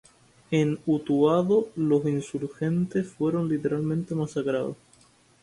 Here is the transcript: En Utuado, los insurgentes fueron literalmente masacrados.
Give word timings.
En 0.49 0.79
Utuado, 0.87 1.67
los 1.75 2.07
insurgentes 2.07 3.07
fueron 3.07 3.47
literalmente 3.47 4.15
masacrados. 4.15 4.75